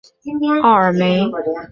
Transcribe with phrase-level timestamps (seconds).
[0.63, 1.21] 奥尔梅。